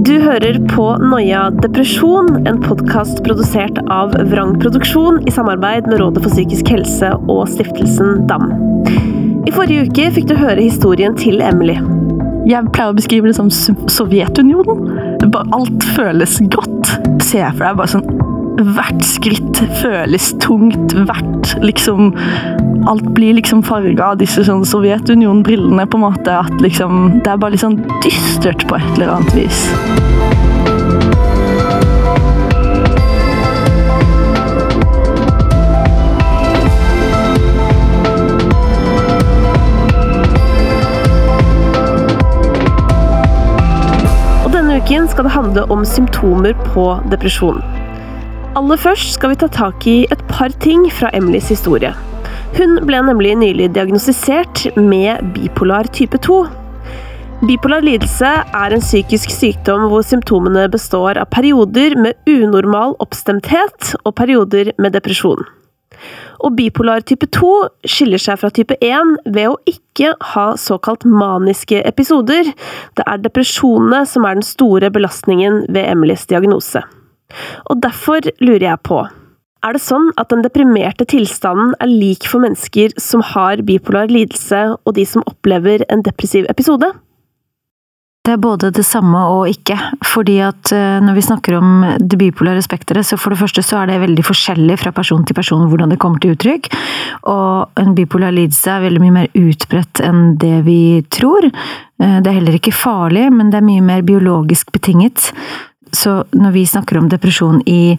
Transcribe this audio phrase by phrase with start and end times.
[0.00, 6.22] Du hører på Noia depresjon, en podkast produsert av Vrang Produksjon i samarbeid med Rådet
[6.24, 8.46] for psykisk helse og stiftelsen DAM.
[9.44, 11.76] I forrige uke fikk du høre historien til Emily.
[12.48, 14.88] Jeg pleier å beskrive det som Sovjetunionen.
[15.52, 16.94] Alt føles godt.
[17.20, 18.26] Se for deg bare sånn
[18.60, 20.96] Hvert skritt føles tungt.
[20.96, 22.14] Hvert liksom
[22.88, 26.38] Alt blir liksom farga av disse sånn Sovjetunionen-brillene, på en måte.
[26.46, 29.68] At liksom Det er bare litt sånn dystert på et eller annet vis.
[44.90, 47.60] Uken skal det handle om symptomer på depresjon.
[48.58, 51.94] Aller først skal vi ta tak i et par ting fra Emilys historie.
[52.56, 56.40] Hun ble nemlig nylig diagnostisert med bipolar type 2.
[57.46, 64.16] Bipolar lidelse er en psykisk sykdom hvor symptomene består av perioder med unormal oppstemthet og
[64.18, 65.46] perioder med depresjon.
[66.40, 67.52] Og bipolar type 2
[67.88, 72.50] skiller seg fra type 1 ved å ikke ha såkalt maniske episoder.
[72.98, 76.82] Det er depresjonene som er den store belastningen ved Emilys diagnose.
[77.70, 79.04] Og derfor lurer jeg på
[79.66, 84.64] er det sånn at den deprimerte tilstanden er lik for mennesker som har bipolar lidelse,
[84.84, 86.88] og de som opplever en depressiv episode?
[88.20, 89.78] Det er både det samme og ikke.
[90.04, 91.70] Fordi at når vi snakker om
[92.04, 95.38] det bipolare spekteret, så for det første så er det veldig forskjellig fra person til
[95.38, 96.68] person hvordan det kommer til uttrykk.
[97.32, 101.48] Og en bipolar lidelse er veldig mye mer utbredt enn det vi tror.
[101.96, 105.30] Det er heller ikke farlig, men det er mye mer biologisk betinget.
[105.96, 107.96] Så når vi snakker om depresjon i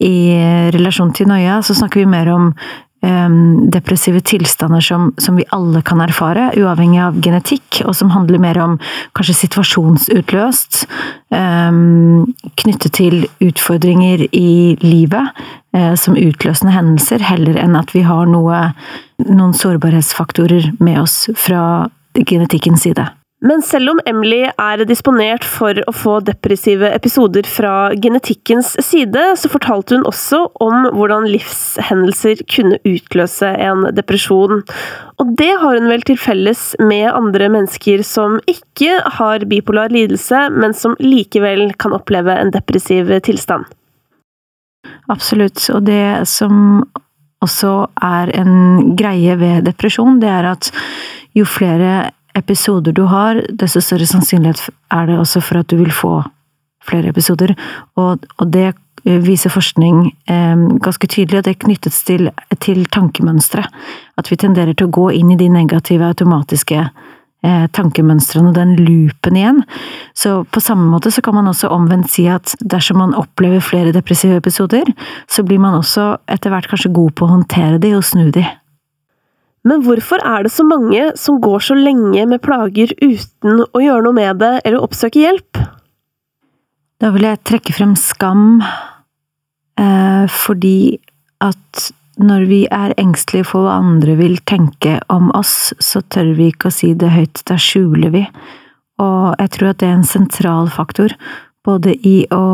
[0.00, 0.14] i
[0.74, 2.54] relasjon til noia, så snakker vi mer om
[3.02, 8.42] um, depressive tilstander som, som, vi alle kan erfare, uavhengig av genetikk, og som handler
[8.42, 8.78] mer om
[9.18, 10.82] kanskje situasjonsutløst,
[11.34, 12.26] um,
[12.62, 15.40] knyttet til utfordringer i livet,
[15.76, 18.66] uh, som utløsende hendelser, heller enn at vi har noe,
[19.28, 23.10] noen sårbarhetsfaktorer med oss fra genetikkens side.
[23.40, 29.48] Men selv om Emily er disponert for å få depressive episoder fra genetikkens side, så
[29.48, 34.60] fortalte hun også om hvordan livshendelser kunne utløse en depresjon.
[35.24, 40.50] Og det har hun vel til felles med andre mennesker som ikke har bipolar lidelse,
[40.52, 43.64] men som likevel kan oppleve en depressiv tilstand.
[45.08, 46.84] Absolutt, og det som
[47.40, 47.72] også
[48.04, 50.74] er en greie ved depresjon, det er at
[51.36, 55.92] jo flere episoder du har, desto større sannsynlighet er det også for at du vil
[55.94, 56.20] få
[56.86, 57.54] flere episoder.
[58.00, 58.72] Og, og det
[59.04, 62.30] viser forskning eh, ganske tydelig, og det knyttes til,
[62.60, 63.64] til tankemønstre.
[64.20, 68.76] At vi tenderer til å gå inn i de negative, automatiske eh, tankemønstrene og den
[68.80, 69.62] loopen igjen.
[70.16, 73.94] Så på samme måte så kan man også omvendt si at dersom man opplever flere
[73.96, 74.88] depressive episoder,
[75.30, 78.44] så blir man også etter hvert kanskje god på å håndtere de og snu de.
[79.68, 84.06] Men hvorfor er det så mange som går så lenge med plager uten å gjøre
[84.06, 85.60] noe med det eller oppsøke hjelp?
[87.00, 88.62] Da vil jeg trekke frem skam,
[89.80, 91.00] eh, fordi
[91.40, 96.50] at når vi er engstelige for hva andre vil tenke om oss, så tør vi
[96.52, 98.24] ikke å si det høyt, da skjuler vi.
[99.00, 101.14] Og jeg tror at det er en sentral faktor,
[101.64, 102.44] både i å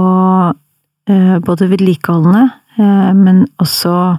[1.06, 2.49] eh, Både vedlikeholdende,
[2.83, 4.16] eh, men også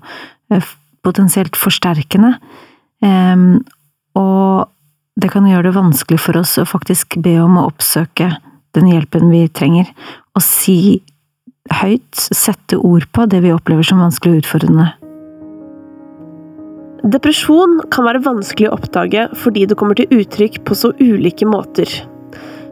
[1.03, 2.37] potensielt forsterkende.
[3.05, 4.67] Og
[5.17, 8.31] det kan gjøre det vanskelig for oss å faktisk be om å oppsøke
[8.77, 9.89] den hjelpen vi trenger,
[10.37, 11.01] og si
[11.73, 14.87] høyt, sette ord på det vi opplever som vanskelig og utfordrende.
[17.07, 21.89] Depresjon kan være vanskelig å oppdage fordi det kommer til uttrykk på så ulike måter.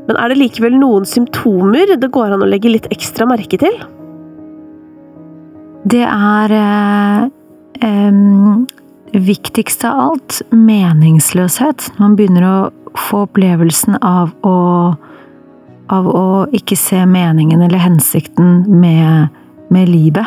[0.06, 3.78] Men er det likevel noen symptomer det går an å legge litt ekstra merke til?
[5.86, 7.30] Det er eh,
[9.20, 11.92] viktigst av alt meningsløshet.
[12.02, 12.58] Man begynner å
[13.10, 14.56] få opplevelsen av å
[15.92, 19.28] av å ikke se meningen eller hensikten med,
[19.70, 20.26] med livet.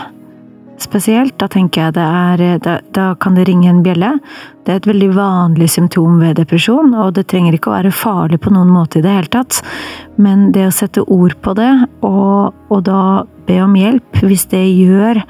[0.79, 1.35] Spesielt.
[1.41, 4.13] Da tenker jeg det er da, da, kan det ringe en bjelle.
[4.65, 8.39] Det er et veldig vanlig symptom ved depresjon, og det trenger ikke å være farlig
[8.45, 9.61] på noen måte i det hele tatt.
[10.21, 11.73] Men det å sette ord på det,
[12.07, 15.23] og, og da be om hjelp hvis det gjør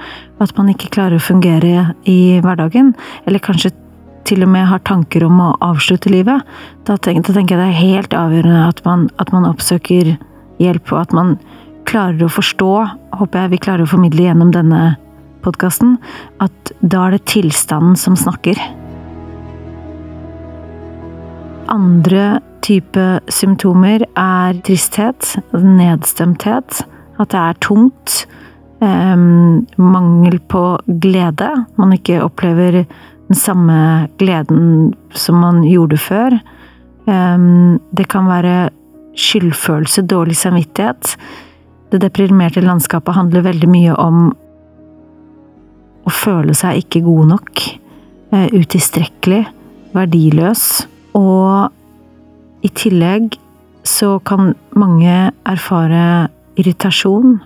[0.43, 2.93] at man ikke klarer å fungere i hverdagen,
[3.25, 3.73] eller kanskje
[4.29, 6.44] til og med har tanker om å avslutte livet,
[6.85, 10.17] da tenker, da tenker jeg det er helt avgjørende at man, at man, oppsøker
[10.61, 11.37] hjelp, og at man
[11.89, 12.73] klarer å forstå,
[13.17, 14.83] håper jeg vi klarer å formidle gjennom denne
[15.44, 15.96] podkasten,
[16.43, 18.58] at da er det tilstanden som snakker.
[21.69, 26.82] Andre type symptomer er tristhet, nedstemthet,
[27.19, 28.26] at det er tungt,
[28.81, 29.17] eh,
[29.76, 32.84] mangel på glede, man ikke opplever
[33.29, 36.41] den samme gleden som man gjorde før.
[37.06, 37.38] Eh,
[37.93, 38.70] det kan være
[39.19, 41.17] skyldfølelse, dårlig samvittighet.
[41.91, 44.32] Det deprimerte landskapet handler veldig mye om
[46.08, 47.62] å føle seg ikke god nok,
[48.32, 49.44] eh, utilstrekkelig,
[49.96, 50.64] verdiløs.
[51.19, 53.37] Og i tillegg
[53.88, 56.28] så kan mange erfare
[56.58, 57.38] irritasjon,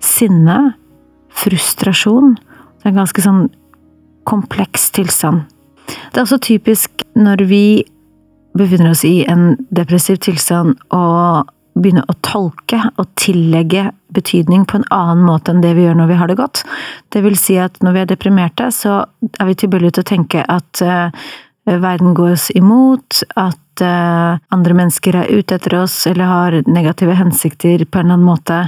[0.00, 0.74] sinne,
[1.38, 2.34] frustrasjon.
[2.34, 3.44] Det er en ganske sånn
[4.28, 5.46] kompleks tilstand.
[5.86, 7.84] Det er også typisk når vi
[8.58, 11.48] befinner oss i en depressiv tilstand og
[11.82, 16.10] begynne å tolke og tillegge betydning på en annen måte enn det vi gjør når
[16.10, 16.62] vi har det godt.
[17.12, 20.44] Det vil si at når vi er deprimerte, så er vi tilbøyelige til å tenke
[20.48, 21.10] at uh,
[21.68, 27.18] verden går oss imot, at uh, andre mennesker er ute etter oss eller har negative
[27.18, 28.62] hensikter på en eller annen måte.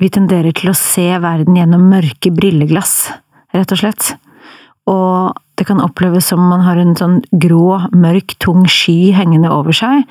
[0.00, 3.12] Vi tenderer til å se verden gjennom mørke brilleglass,
[3.52, 4.14] rett og slett.
[4.88, 9.76] Og det kan oppleves som man har en sånn grå, mørk, tung sky hengende over
[9.76, 10.06] seg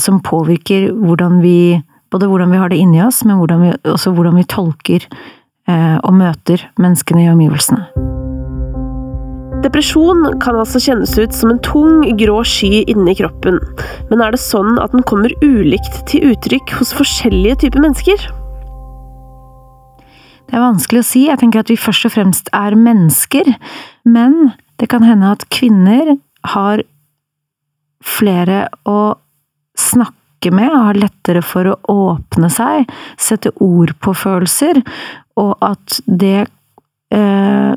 [0.00, 1.82] som påvirker hvordan vi
[2.14, 5.96] Både hvordan vi har det inni oss, men hvordan vi, også hvordan vi tolker eh,
[5.98, 7.88] og møter menneskene i omgivelsene.
[9.64, 13.58] Depresjon kan altså kjennes ut som en tung, grå sky inni kroppen,
[14.10, 18.28] men er det sånn at den kommer ulikt til uttrykk hos forskjellige typer mennesker?
[20.44, 23.54] Det er vanskelig å si, jeg tenker at vi først og fremst er mennesker,
[24.04, 26.14] men det kan hende at kvinner
[26.52, 26.84] har
[28.04, 29.16] flere å
[29.78, 32.88] snakke med, og har lettere for å åpne seg,
[33.20, 34.82] sette ord på følelser,
[35.40, 36.46] og at det
[37.14, 37.74] eh,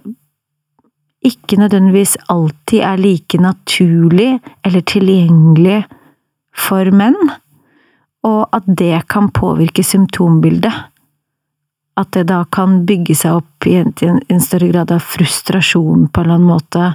[1.27, 5.81] ikke nødvendigvis alltid er like naturlig eller tilgjengelig
[6.57, 7.17] for menn,
[8.27, 10.73] og at det kan påvirke symptombildet.
[11.97, 16.09] At det da kan bygge seg opp i en, i en større grad av frustrasjon
[16.11, 16.91] på en eller annen måte,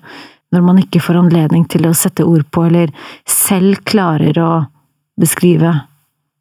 [0.53, 2.93] når man ikke får anledning til å sette ord på, eller
[3.29, 4.53] selv klarer å
[5.21, 5.75] beskrive,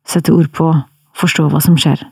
[0.07, 0.71] sette ord på,
[1.17, 2.03] forstå hva som skjer.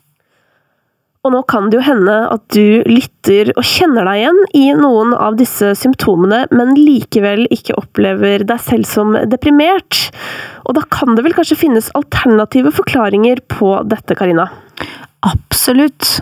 [1.27, 5.11] Og nå kan det jo hende at du lytter og kjenner deg igjen i noen
[5.11, 10.05] av disse symptomene, men likevel ikke opplever deg selv som deprimert.
[10.63, 14.47] Og da kan det vel kanskje finnes alternative forklaringer på dette, Karina?
[15.27, 16.21] Absolutt.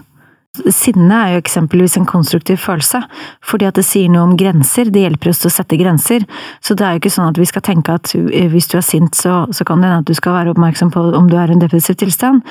[0.73, 3.03] Sinne er jo eksempelvis en konstruktiv følelse,
[3.45, 6.25] fordi at det sier noe om grenser, det hjelper oss til å sette grenser.
[6.63, 9.15] Så det er jo ikke sånn at vi skal tenke at hvis du er sint,
[9.17, 11.57] så, så kan det hende at du skal være oppmerksom på om du er i
[11.57, 12.43] en depressiv tilstand.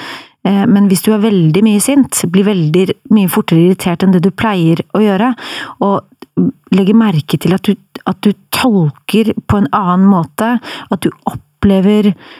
[0.46, 4.24] Eh, men hvis du er veldig mye sint, blir veldig mye fortere irritert enn det
[4.26, 5.32] du pleier å gjøre,
[5.84, 6.44] og
[6.76, 7.74] legger merke til at du,
[8.04, 10.56] at du tolker på en annen måte,
[10.92, 12.34] at du opplever eh,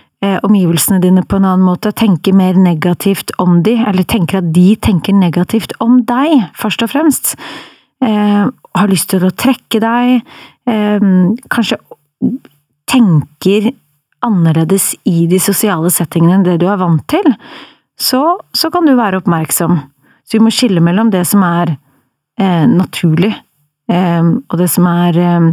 [0.46, 4.69] omgivelsene dine på en annen måte, tenker mer negativt om de, eller tenker at de
[4.82, 7.34] tenker negativt om deg, først og fremst.
[8.05, 8.44] Eh,
[8.76, 10.20] har lyst til å trekke deg,
[10.69, 11.08] eh,
[11.52, 11.81] kanskje
[12.87, 13.73] tenker
[14.26, 17.26] annerledes i de sosiale settingene enn det du er vant til,
[17.96, 19.78] så, så kan du være oppmerksom.
[20.26, 21.76] Så vi må skille mellom det som er
[22.40, 23.32] eh, naturlig,
[23.93, 25.50] eh, og det som er eh,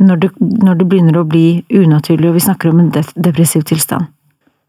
[0.00, 4.08] når det, når det, begynner å bli unaturlig, og vi snakker om en depressiv tilstand.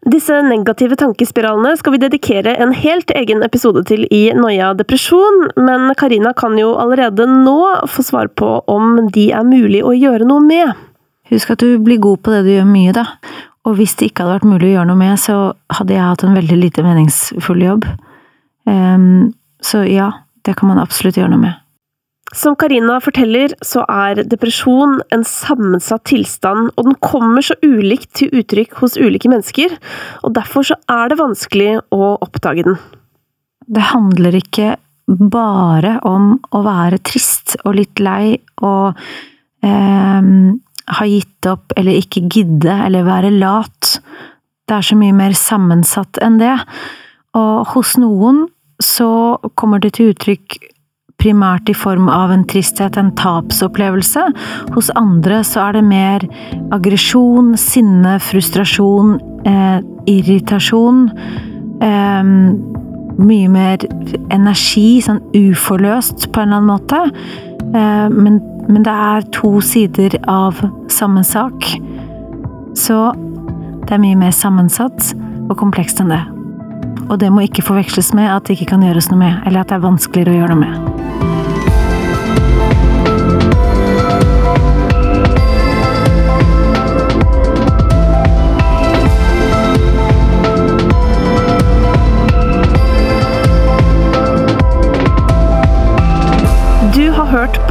[0.04, 5.94] Disse negative tankespiralene skal vi dedikere en helt egen episode til i Noia depresjon, men
[5.96, 7.56] Karina kan jo allerede nå
[7.88, 10.74] få svar på om de er mulig å gjøre noe med.
[11.32, 13.06] Husk at du blir god på det du gjør mye, da.
[13.64, 15.38] Og hvis det ikke hadde vært mulig å gjøre noe med, så
[15.72, 17.88] hadde jeg hatt en veldig lite meningsfull jobb.
[18.68, 19.32] Um,
[19.64, 20.10] så ja,
[20.44, 21.63] det kan man absolutt gjøre noe med.
[22.32, 28.32] Som Karina forteller, så er depresjon en sammensatt tilstand, og den kommer så ulikt til
[28.40, 29.76] uttrykk hos ulike mennesker,
[30.24, 32.80] og derfor så er det vanskelig å oppdage den.
[33.68, 34.74] Det handler ikke
[35.06, 38.96] bare om å være trist og litt lei og
[39.64, 40.30] eh,
[40.96, 43.98] ha gitt opp eller ikke gidde eller være lat.
[44.64, 46.56] Det er så mye mer sammensatt enn det.
[47.36, 48.46] Og hos noen
[48.82, 50.58] så kommer det til uttrykk
[51.24, 54.26] primært i form av en tristhet, en tapsopplevelse.
[54.76, 56.28] Hos andre så er det mer
[56.74, 59.16] aggresjon, sinne, frustrasjon,
[59.48, 61.08] eh, irritasjon.
[61.80, 62.22] Eh,
[63.14, 63.84] mye mer
[64.34, 67.02] energi, sånn uforløst på en eller annen måte.
[67.74, 70.60] Eh, men, men, det er to sider av
[70.92, 71.70] samme sak.
[72.74, 73.00] Så
[73.86, 75.12] det er mye mer sammensatt
[75.48, 76.33] og komplekst enn det.
[77.08, 79.70] Og det må ikke forveksles med at det ikke kan gjøres noe med, eller at
[79.70, 81.33] det er vanskeligere å gjøre noe med.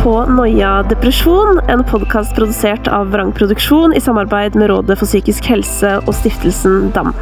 [0.04, 5.48] På Noia depresjon, en podkast produsert av Vrang Produksjon i samarbeid med Rådet for psykisk
[5.48, 7.14] helse og stiftelsen DAM.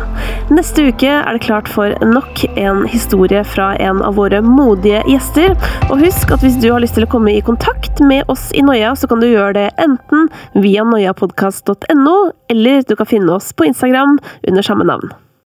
[0.50, 5.53] Neste uke er det klart for nok en historie fra en av våre modige gjester.
[5.91, 8.65] Og husk at hvis du har lyst til å komme i kontakt med oss i
[8.65, 12.19] Noia, så kan du gjøre det enten via noiapodkast.no,
[12.50, 15.13] eller du kan finne oss på Instagram under samme navn.